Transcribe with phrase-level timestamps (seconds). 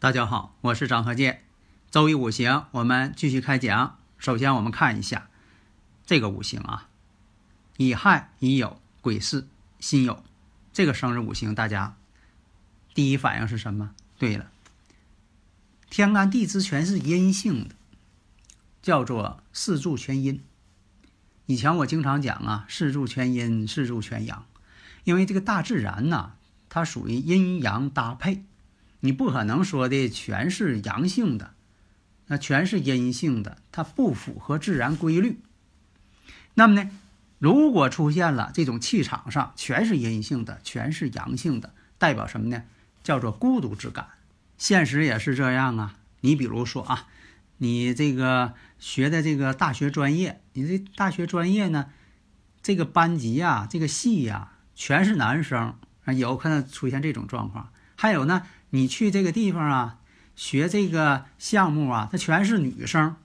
[0.00, 1.42] 大家好，我是张和建。
[1.90, 3.98] 周易五行，我们继续开讲。
[4.16, 5.28] 首先，我们看一下
[6.06, 6.88] 这个五行啊，
[7.78, 9.48] 乙亥、乙酉、癸巳、
[9.80, 10.18] 辛酉，
[10.72, 11.96] 这个生日五行，大家
[12.94, 13.90] 第一反应是什么？
[14.20, 14.48] 对了，
[15.90, 17.74] 天干地支全是阴性的，
[18.80, 20.40] 叫做四柱全阴。
[21.46, 24.46] 以前我经常讲啊，四柱全阴，四柱全阳，
[25.02, 26.34] 因为这个大自然呐，
[26.68, 28.44] 它属于阴阳搭配。
[29.00, 31.52] 你不可能说的全是阳性的，
[32.26, 35.40] 那全是阴性的，它不符合自然规律。
[36.54, 36.90] 那么呢，
[37.38, 42.64] 如果出现了这种气场上全是阴性的，全是阳性的，代表什么呢？
[43.04, 44.08] 叫做孤独之感。
[44.58, 45.96] 现实也是这样啊。
[46.20, 47.06] 你比如说啊，
[47.58, 51.86] 你这个学的这个大学专业，你这大学专业呢，
[52.60, 55.76] 这个班级呀，这个系呀，全是男生，
[56.16, 57.70] 有可能出现这种状况。
[57.94, 58.42] 还有呢。
[58.70, 59.98] 你去这个地方啊，
[60.36, 63.16] 学这个项目啊，它全是女生。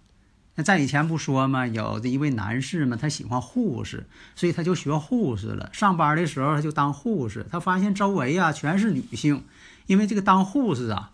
[0.55, 1.66] 那在以前不说吗？
[1.66, 4.05] 有的一位男士嘛，他喜欢护士，
[4.36, 5.71] 所以他就学护士了。
[5.73, 9.44] 上班的时候他就当护士，他发现周围啊全是女性，
[9.88, 11.11] 因为这个当护士啊，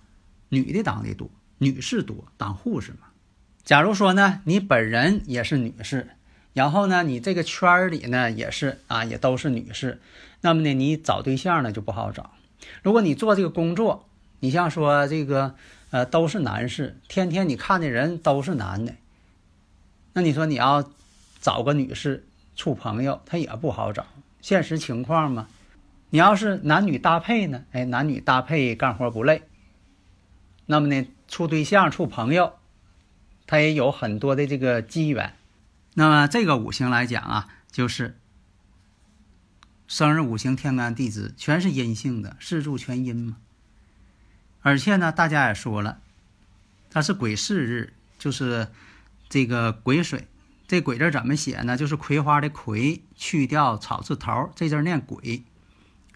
[0.50, 3.08] 女的当的多，女士多，当护士嘛。
[3.64, 6.10] 假如说呢，你本人也是女士，
[6.52, 10.02] 然后呢，你这个圈里呢也是啊，也都是女士，
[10.42, 12.32] 那么呢，你找对象呢就不好找。
[12.84, 14.09] 如果你做这个工作，
[14.40, 15.56] 你像说这个，
[15.90, 18.96] 呃，都是男士，天天你看的人都是男的，
[20.14, 20.90] 那你说你要
[21.42, 24.06] 找个女士处朋友，他也不好找。
[24.42, 25.48] 现实情况嘛，
[26.10, 29.44] 你要是男女搭配呢，哎，男女搭配干活不累。
[30.66, 32.54] 那么呢，处对象处朋友，
[33.46, 35.34] 他也有很多的这个机缘。
[35.96, 38.18] 那么这个五行来讲啊，就是
[39.88, 43.38] 生日五行天干地支全是阴性的，四柱全阴嘛。
[44.62, 46.00] 而且呢，大家也说了，
[46.90, 48.68] 它是癸巳日，就是
[49.30, 50.28] 这个癸水。
[50.68, 51.76] 这癸字怎么写呢？
[51.76, 55.44] 就是葵花的葵，去掉草字头，这字念癸。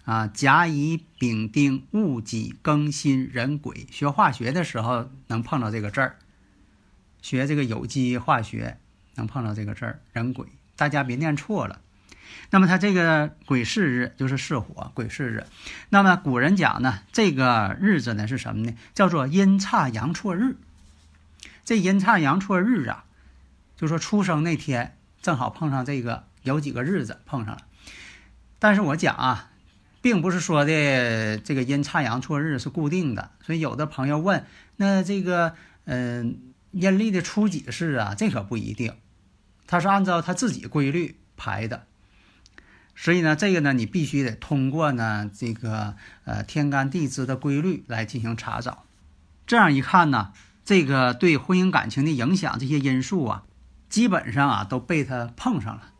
[0.04, 3.86] 啊，甲乙丙丁戊己庚辛壬癸。
[3.90, 6.18] 学化学的时候能碰到这个字儿，
[7.22, 8.78] 学这个有机化学
[9.14, 10.46] 能碰到这个字儿，壬癸。
[10.76, 11.80] 大家别念错了。
[12.50, 15.44] 那么它这个癸巳日就是巳火，癸巳日。
[15.88, 18.76] 那么古人讲呢，这个日子呢是什么呢？
[18.94, 20.56] 叫做阴差阳错日。
[21.64, 23.04] 这阴差阳错日啊，
[23.76, 27.62] 就说出生那天正好碰上这个，有几个日子碰上了。
[28.58, 29.50] 但是我讲啊，
[30.02, 33.30] 并不是说的这个阴差阳错日是固定的。
[33.40, 34.44] 所以有的朋友问，
[34.76, 35.54] 那这个
[35.86, 38.14] 嗯阴历的初几是啊？
[38.14, 38.94] 这可不一定，
[39.66, 41.86] 它是按照它自己规律排的。
[42.96, 48.84] 所以呢，这个呢，你必须得通过呢这个呃天干地支的规律来进行查找。
[49.46, 50.32] 这样一看呢，
[50.64, 53.42] 这个对婚姻感情的影响这些因素啊，
[53.88, 55.90] 基本上啊都被他碰上了。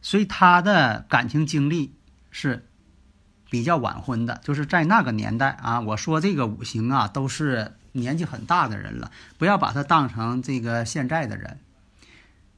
[0.00, 1.94] 所以他的感情经历
[2.30, 2.66] 是
[3.48, 5.80] 比较晚婚的，就是在那个年代啊。
[5.80, 11.60] 我说这个五行啊，都是年纪很大的人了，不要把他当成这个现在的人。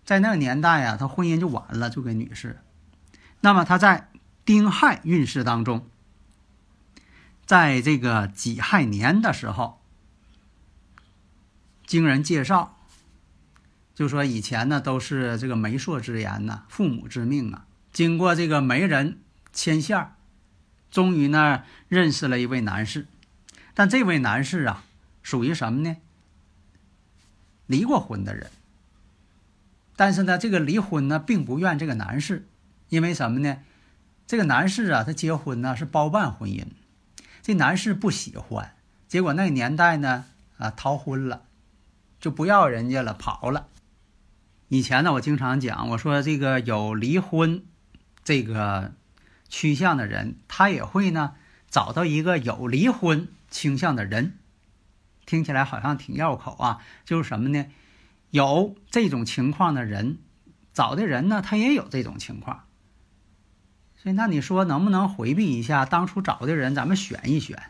[0.04, 2.58] 在那个年代啊，他婚姻就晚了，就给女士。
[3.40, 4.08] 那么他在
[4.44, 5.88] 丁亥运势当中，
[7.44, 9.80] 在这个己亥年的时候，
[11.86, 12.76] 经人介绍，
[13.94, 17.66] 就说以前呢都是这个媒妁之言呐，父母之命啊。
[17.92, 19.20] 经过这个媒人
[19.52, 20.12] 牵线，
[20.90, 23.06] 终于呢认识了一位男士，
[23.74, 24.84] 但这位男士啊，
[25.22, 25.96] 属于什么呢？
[27.66, 28.50] 离过婚的人。
[29.96, 32.46] 但是呢，这个离婚呢，并不怨这个男士。
[32.88, 33.58] 因为什么呢？
[34.26, 36.64] 这个男士啊，他结婚呢是包办婚姻，
[37.42, 38.74] 这男士不喜欢，
[39.06, 40.24] 结果那个年代呢
[40.58, 41.42] 啊逃婚了，
[42.18, 43.68] 就不要人家了，跑了。
[44.68, 47.64] 以前呢，我经常讲，我说这个有离婚
[48.24, 48.94] 这个
[49.48, 51.34] 趋向的人，他也会呢
[51.70, 54.38] 找到一个有离婚倾向的人，
[55.24, 56.82] 听起来好像挺绕口啊。
[57.04, 57.66] 就是什么呢？
[58.30, 60.18] 有这种情况的人，
[60.72, 62.65] 找的人呢，他也有这种情况。
[63.96, 67.60] 所以，那你说能不能回避一下当初找的人，咱们选一选？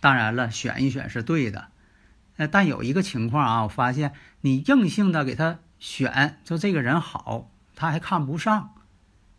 [0.00, 1.68] 当然了，选一选是对的。
[2.36, 8.74] 呃，但有一个情况啊，我发现你硬性的给他选，就这个人好，他还看不上。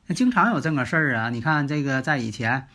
[0.08, 1.30] 那经常有这个事儿啊。
[1.30, 2.68] 你看这个在以前，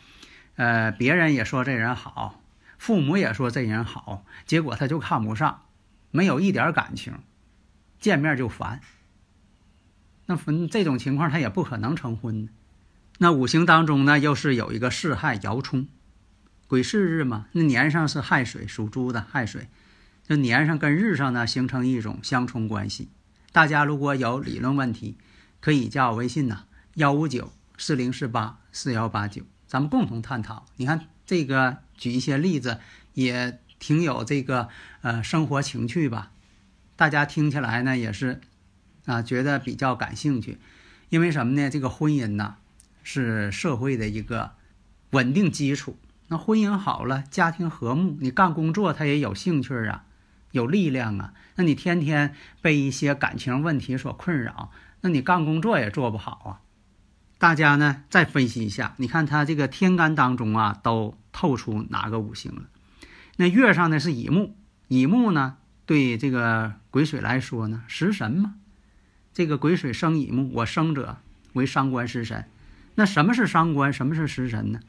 [0.56, 2.40] 呃，别人也说这人好，
[2.78, 5.62] 父母也说这人好，结果他就看不上，
[6.10, 7.14] 没有一点感情，
[8.00, 8.80] 见面就烦。
[10.26, 12.48] 那分这种情况，他也不可能成婚。
[13.18, 15.86] 那五行当中呢，又是有一个巳亥爻冲，
[16.66, 19.68] 癸巳日嘛，那年上是亥水，属猪的亥水。
[20.24, 23.08] 就年上跟日上呢形成一种相冲关系。
[23.50, 25.18] 大家如果有理论问题，
[25.60, 26.64] 可以加我微信呐，
[26.94, 30.64] 幺五九四零四八四幺八九，咱们共同探讨。
[30.76, 32.78] 你看这个举一些例子，
[33.14, 34.68] 也挺有这个
[35.02, 36.30] 呃生活情趣吧？
[36.96, 38.40] 大家听起来呢也是
[39.04, 40.58] 啊觉得比较感兴趣。
[41.08, 41.68] 因为什么呢？
[41.68, 42.56] 这个婚姻呐
[43.02, 44.52] 是社会的一个
[45.10, 45.96] 稳定基础。
[46.28, 50.04] 那婚姻好了，家庭和睦，你干工作他也有兴趣啊。
[50.52, 51.32] 有力量啊！
[51.56, 54.70] 那你天天被一些感情问题所困扰，
[55.00, 56.60] 那你干工作也做不好啊！
[57.38, 62.64] 大家呢再分析一下，你看他这个天干当中啊，都透出哪个五行了？
[63.36, 64.54] 那月上呢是乙木，
[64.88, 65.56] 乙木呢
[65.86, 68.56] 对这个癸水来说呢食神嘛，
[69.32, 71.16] 这个癸水生乙木，我生者
[71.54, 72.44] 为伤官食神。
[72.94, 73.92] 那什么是伤官？
[73.92, 74.80] 什么是食神呢？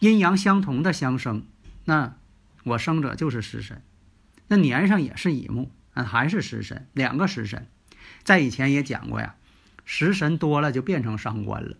[0.00, 1.46] 阴阳相同的相生，
[1.84, 2.16] 那
[2.64, 3.82] 我生者就是食神。
[4.48, 7.66] 那年上也是乙木，啊，还是食神，两个食神，
[8.24, 9.36] 在以前也讲过呀，
[9.84, 11.76] 食神多了就变成伤官了。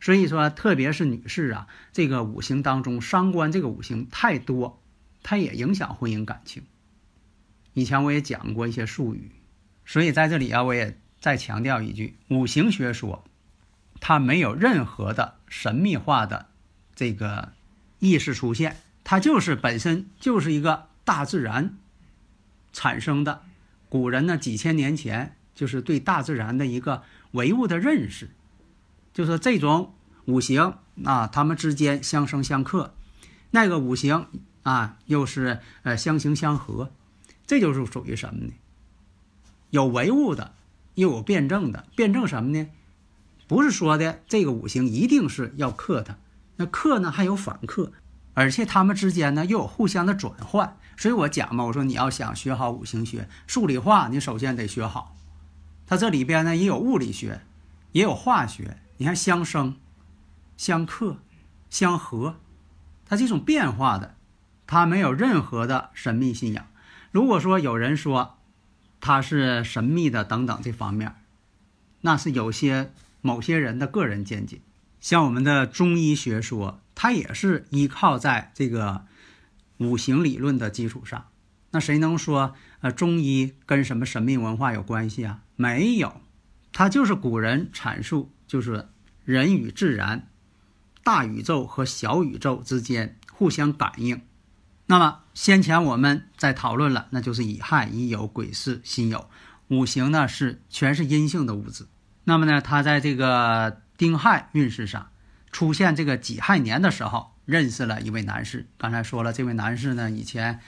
[0.00, 4.82] 所以说，特别是女士啊，这个五行当中伤官这个五行太多，
[5.22, 6.62] 它也影响婚姻感情。
[7.74, 9.30] 以前我也讲过一些术语，
[9.84, 13.24] 所以在这里啊，我也再强调一句：五行学说，
[14.00, 16.46] 它没有任何的神秘化的
[16.94, 17.52] 这个
[17.98, 21.76] 意识出现，它就是本身就是一个大自然。
[22.72, 23.42] 产生的，
[23.88, 27.02] 古人呢几千年前就是对大自然的一个
[27.32, 28.30] 唯物的认识，
[29.12, 29.92] 就是这种
[30.26, 30.74] 五行
[31.04, 32.94] 啊，它们之间相生相克，
[33.50, 34.28] 那个五行
[34.62, 36.92] 啊又是呃相形相合，
[37.46, 38.52] 这就是属于什么呢？
[39.70, 40.54] 有唯物的，
[40.94, 41.86] 又有辩证的。
[41.96, 42.68] 辩证什么呢？
[43.50, 46.18] 不是说的这个五行一定是要克它，
[46.54, 47.90] 那克呢还有反克。
[48.34, 55.16] 而且他们之间呢又有互相的转换，所以我讲嘛，我说你要想学好五行学、数理化，你首先得学好。
[55.84, 57.40] 它这里边呢也有物理学，
[57.90, 58.76] 也有化学。
[58.98, 59.74] 你看相生、
[60.56, 61.16] 相克、
[61.68, 62.36] 相合，
[63.04, 64.14] 它这种变化的，
[64.68, 66.68] 它没有任何的神秘信仰。
[67.10, 68.38] 如果说有人说
[69.00, 71.16] 它是神秘的等等这方面，
[72.02, 74.60] 那是有些某些人的个人见解。
[75.00, 76.80] 像我们的中医学说。
[77.02, 79.06] 它也是依靠在这个
[79.78, 81.28] 五行理论的基础上，
[81.70, 85.40] 那谁能说呃中医跟什么神秘文化有关系啊？
[85.56, 86.20] 没有，
[86.74, 88.90] 它就是古人阐述，就是
[89.24, 90.28] 人与自然、
[91.02, 94.20] 大宇宙和小宇宙之间互相感应。
[94.84, 99.24] 那么先前我们在讨论了，那就是乙亥、乙酉、癸巳、辛酉，
[99.68, 101.86] 五行呢是全是阴性的物质。
[102.24, 105.08] 那么呢，他在这个丁亥运势上。
[105.52, 108.68] 出现这个己亥年的时候，认识了一位男士。
[108.78, 110.60] 刚才说了，这位男士呢，以前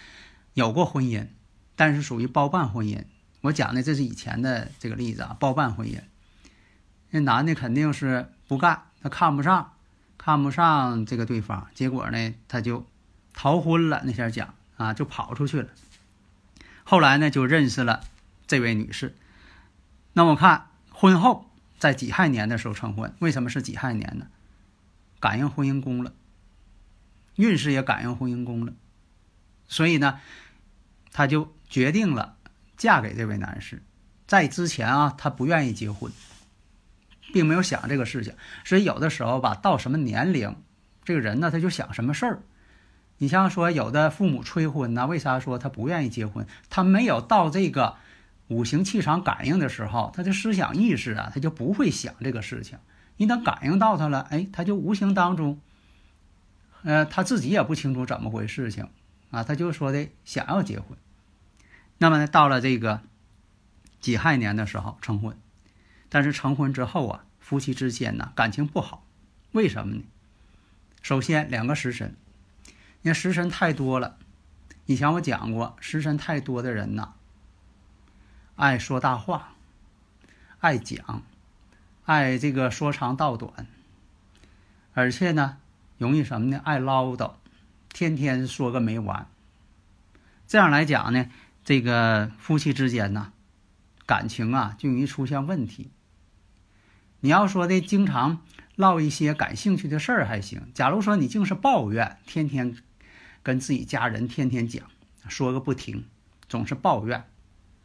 [0.54, 1.28] 有过婚姻，
[1.76, 3.04] 但是属于包办婚姻。
[3.42, 6.00] 我讲的这是以前的这个例子啊，包办婚姻。
[7.10, 9.74] 那男的肯定是不干，他看不上，
[10.18, 12.84] 看不上这个对方，结果呢，他就
[13.32, 14.02] 逃婚了。
[14.04, 15.68] 那天讲啊，就跑出去了。
[16.82, 18.00] 后来呢，就认识了
[18.48, 19.14] 这位女士。
[20.12, 20.66] 那我看
[21.02, 24.28] 婚后在己亥年的时候成婚，为什么是己亥年呢？
[25.18, 26.12] 感应婚姻宫了，
[27.34, 28.72] 运势也感应婚姻宫了，
[29.66, 30.20] 所以呢，
[31.10, 32.36] 她就决定了
[32.76, 33.82] 嫁给这位男士。
[34.28, 36.12] 在之前啊，她不愿意结婚，
[37.32, 38.36] 并没有想这个事情。
[38.64, 40.54] 所以有的时候吧，到什么年龄，
[41.02, 42.42] 这个人呢，他就想什么事儿。
[43.18, 46.46] 你像说有的父母催婚呢，为啥说他不愿意结婚？
[46.70, 47.96] 他没有到这个
[48.52, 52.78] 五行气场感应的时候，他的思想意识啊，他就不会想这个事情。
[53.16, 55.60] 你等感应到他了，哎，他就无形当中，
[56.82, 58.88] 呃，他自己也不清楚怎么回事情，
[59.30, 60.98] 啊，他就说的想要结婚。
[61.98, 63.00] 那么呢，到了这个
[64.00, 65.36] 己亥年的时候成婚，
[66.08, 69.06] 但是成婚之后啊，夫妻之间呢感情不好，
[69.52, 70.02] 为什么呢？
[71.00, 72.16] 首先两个食神，
[73.02, 74.18] 你看食神太多了，
[74.86, 77.14] 以前我讲过，食神太多的人呢，
[78.62, 79.54] 爱说大话，
[80.60, 81.24] 爱讲，
[82.04, 83.66] 爱这个说长道短，
[84.92, 85.56] 而且呢，
[85.98, 86.60] 容易什么呢？
[86.62, 87.32] 爱唠叨，
[87.92, 89.26] 天天说个没完。
[90.46, 91.28] 这样来讲呢，
[91.64, 93.32] 这个夫妻之间呢，
[94.06, 95.90] 感情啊就容易出现问题。
[97.18, 98.42] 你要说的经常
[98.76, 102.76] 唠一些感兴趣的事儿还行，假如说你净是抱怨，天天
[103.42, 104.84] 跟自己家人天天讲，
[105.26, 106.04] 说个不停，
[106.48, 107.24] 总是抱怨。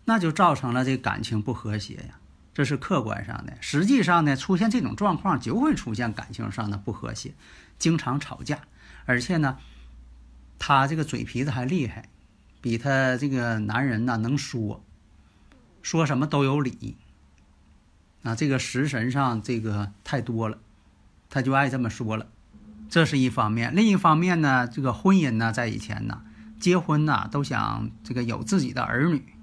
[0.10, 2.18] 那就造成了这感情不和谐呀，
[2.54, 3.58] 这是客观上的。
[3.60, 7.34] 实际上呢，出现这种状况就会出现感情上的不和谐，
[7.78, 8.62] 经常吵架，
[9.06, 9.58] 而且呢，
[10.58, 12.08] 他这个嘴皮子还厉害，
[12.62, 14.82] 比他这个男人呢能说，
[15.82, 16.96] 说什么都有理。
[18.24, 20.58] 啊，这个食神上这个太多了，
[21.30, 22.28] 他就爱这么说了，
[22.90, 23.76] 这是一方面。
[23.76, 26.22] 另一方面呢，这个婚姻呢，在以前呢，
[26.62, 29.34] 结婚呢都想这个有自己的儿女。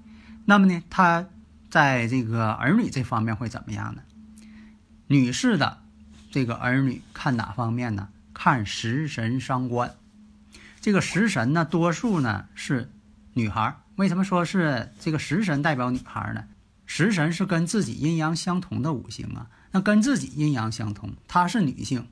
[0.45, 1.27] 那么呢，他
[1.69, 4.03] 在这个儿女这方面会怎么样呢？
[5.07, 5.79] 女士的
[6.31, 8.09] 这个儿女看哪方面呢？
[8.33, 9.95] 看食神伤官。
[10.81, 12.91] 这个食神呢，多数呢是
[13.33, 13.75] 女孩。
[13.95, 16.43] 为什么说是这个食神代表女孩呢？
[16.85, 22.07] 食神是跟自己阴阳相同的五行啊，那跟自己阴阳相同，她是女性，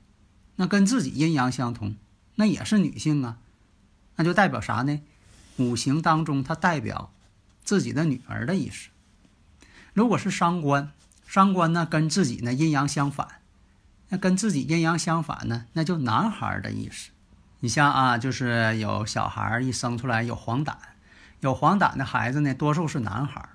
[0.56, 1.94] 那跟自己阴阳相同，
[2.34, 3.38] 那也是女性啊，
[4.16, 5.00] 那就代表啥呢？
[5.58, 7.12] 五行当中它代表。
[7.64, 8.90] 自己的女儿的意思，
[9.94, 10.92] 如果是伤官，
[11.26, 13.26] 伤官呢跟自己呢阴阳相反，
[14.10, 17.10] 那跟自己阴阳相反呢，那就男孩的意思。
[17.60, 20.74] 你像啊，就是有小孩一生出来有黄疸，
[21.40, 23.48] 有黄疸的孩子呢，多数是男孩。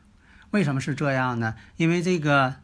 [0.50, 1.54] 为什么是这样呢？
[1.78, 2.56] 因为这个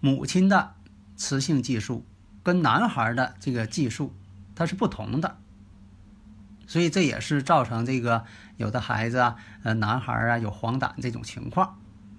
[0.00, 0.74] 母亲的
[1.16, 2.04] 雌性激素
[2.42, 4.12] 跟男孩的这个激素
[4.56, 5.38] 它是不同的。
[6.66, 8.24] 所以这也是造成这个
[8.56, 11.78] 有的孩子啊，呃，男孩啊有黄疸这种情况，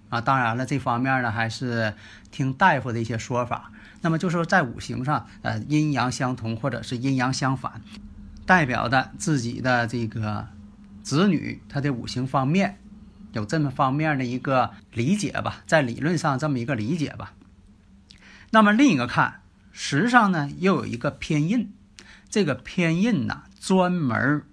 [0.10, 1.94] 啊，当然了，这方面呢还是
[2.32, 3.72] 听大夫的一些说法。
[4.02, 7.82] 那么就是说在五行上，呃，阴阳相同或者是阴阳相反，
[8.46, 10.48] 代表的自己的这个
[11.04, 12.80] 子女他的五行方面
[13.34, 17.34] 有这么方面的一个理解吧，在理论上这么一个理解吧。
[18.52, 19.42] 那么另一个看
[19.74, 21.74] 时上呢又有一个偏印，
[22.30, 23.44] 这个偏印呢。
[23.60, 24.44] 专门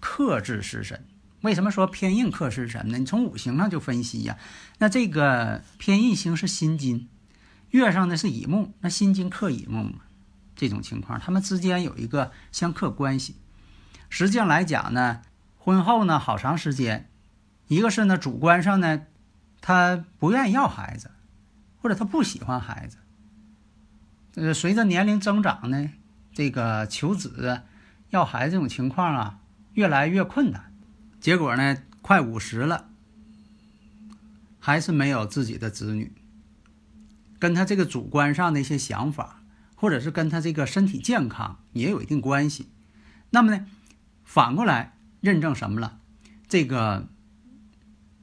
[0.00, 1.04] 克制食神，
[1.42, 2.98] 为什么说偏印克食神呢？
[2.98, 4.38] 你从五行上就分析呀。
[4.78, 7.08] 那这个偏印星是辛金，
[7.70, 10.00] 月上的是乙木，那辛金克乙木嘛，
[10.56, 13.36] 这种情况，他们之间有一个相克关系。
[14.08, 15.22] 实际上来讲呢，
[15.56, 17.08] 婚后呢好长时间，
[17.68, 19.02] 一个是呢主观上呢，
[19.60, 21.10] 他不愿意要孩子，
[21.80, 22.96] 或者他不喜欢孩子。
[24.34, 25.90] 呃，随着年龄增长呢，
[26.32, 27.62] 这个求子。
[28.12, 29.40] 要孩子这种情况啊，
[29.72, 30.70] 越来越困难。
[31.18, 32.90] 结果呢，快五十了，
[34.60, 36.12] 还是没有自己的子女。
[37.38, 39.42] 跟他这个主观上的一些想法，
[39.74, 42.68] 或者是跟他这个身体健康也有一定关系。
[43.30, 43.66] 那么呢，
[44.24, 45.98] 反过来认证什么了？
[46.46, 47.08] 这个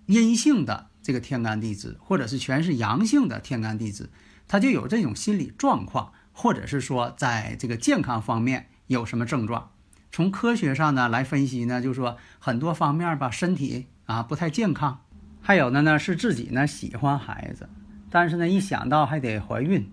[0.06, 4.12] 阴性的这个天干地支，或者是全是阳性的天干地支，
[4.48, 9.72] 他就有这种心理状况，或者是说在这个健康方面有什么症状。
[10.12, 15.02] 从科学上呢来分析呢，就是说很多方面吧，身体啊不太健康，
[15.40, 17.70] 还有的呢是自己呢喜欢孩子，
[18.10, 19.88] 但是呢一想到还得怀孕，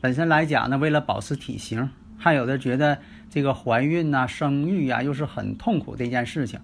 [0.00, 6.58] 本身来讲呢为了保持体型，还有的觉得这个怀孕呐生育呀又是很痛苦的一件事情，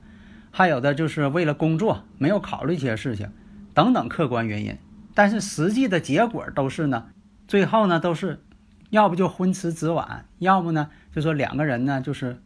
[0.51, 3.31] 还有的就是为了工作没有考虑一些事情，
[3.75, 4.75] 等等客观原因，
[5.15, 7.09] 但是实际的结果都是呢，
[7.47, 8.43] 最后呢都是。
[8.91, 12.41] 要不就婚迟子晚，要么呢就说两个人呢就是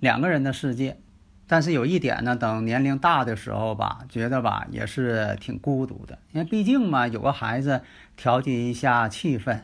[0.00, 0.98] 两个人的世界。
[1.50, 7.80] 但是有一点呢，等年龄大的时候吧，觉得吧也是挺孤独的，因为毕竟嘛有个孩子
[8.16, 9.60] 调节一下气氛。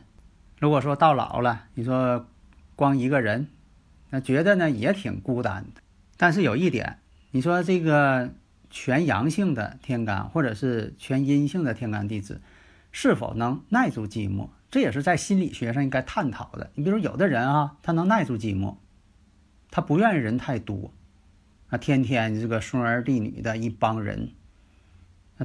[0.59, 2.27] 如果说到老了，你说
[2.75, 3.49] 光一个人，
[4.09, 5.83] 那觉得呢也挺孤单的。
[6.17, 7.01] 但是有一点，
[7.33, 8.31] 你说这个
[8.71, 12.41] 全阳性的天干或者是全阴性的天干地支，
[12.93, 14.49] 是否能耐住寂寞？
[14.75, 16.69] 这也是在心理学上应该探讨的。
[16.75, 18.75] 你比如有的人啊，他能耐住寂寞，
[19.71, 20.93] 他不愿意人太多，
[21.69, 24.31] 啊，天天这个孙儿弟女的一帮人，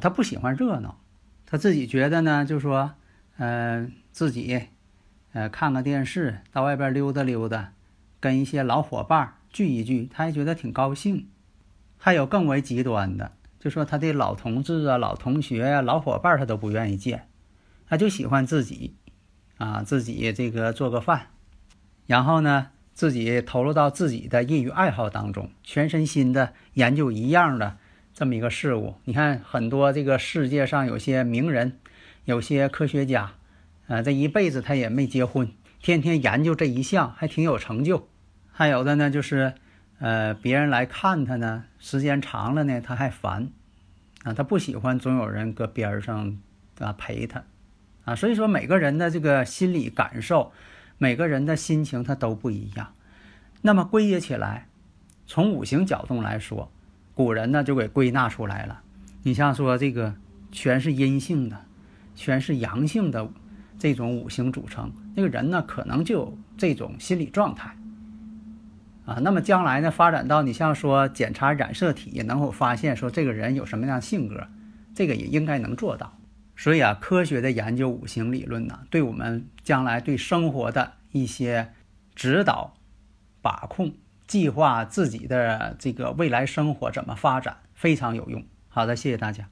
[0.02, 1.00] 他不喜欢热闹，
[1.46, 2.96] 他自己觉得呢，就说，
[3.38, 4.64] 嗯，自己，
[5.34, 7.74] 呃，看看电视，到外边溜达溜达，
[8.20, 11.28] 跟一些老伙伴聚一聚，他还觉得挺高兴。
[12.00, 17.28] 还有更为极端的，就说他的老同志啊、老同学啊、老伙伴他都不愿意见，
[17.86, 18.96] 他就喜欢自己。
[19.60, 21.28] 啊，自己这个做个饭，
[22.08, 27.78] 然后呢，自己投入到自己的业余爱好当中，全身心的研究一样的
[28.14, 28.96] 这么一个事物。
[29.04, 31.78] 你看，很多这个世界上有些名人，
[32.24, 33.34] 有些科学家，
[33.88, 35.52] 啊，这一辈子他也没结婚，
[35.82, 38.08] 天天研究这一项，还挺有成就。
[38.52, 39.54] 还有的呢，就是，
[40.00, 43.50] 呃，别人来看他呢，时间长了呢，他还烦，
[44.24, 46.38] 啊，他不喜欢总有人搁边上
[46.80, 47.44] 啊陪他，
[48.10, 50.52] 啊，所以说每个人的这个心理感受，
[50.98, 52.94] 每个人的心情他都不一样。
[53.62, 54.68] 那么归结起来，
[55.28, 56.72] 从五行角度来说，
[57.14, 58.82] 古人呢就给归纳出来了。
[59.22, 60.16] 你像说这个
[60.52, 61.60] 全是阴性的，
[62.16, 63.30] 全是阳性的
[63.78, 67.78] 这种五行组成，那个人呢可能就有这种心理状态
[69.06, 69.20] 啊。
[69.22, 74.48] 那么将来呢发展到你像说检查染色体能够发现说这个人有什么样性格，
[74.96, 76.19] 这个也应该能做到。
[76.60, 81.74] 所以啊，科学的研究五行理论呢，对我们将来对生活的一些
[82.14, 82.76] 指导。
[83.42, 83.94] 把控、
[84.28, 88.44] 计划自己的这个未来生活怎么发展，非常有用。
[88.68, 89.48] 好的，谢谢大家。